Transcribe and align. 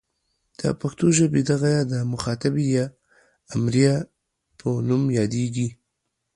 د 0.59 0.61
پښتو 0.81 1.05
ژبې 1.17 1.41
دغه 1.51 1.69
ئ 1.77 1.81
د 1.91 1.93
مخاطبې 2.11 2.65
او 2.69 2.73
یا 2.77 2.85
امریه 3.55 3.95
په 4.59 4.67
نوم 4.87 5.03
یادیږي. 5.19 5.69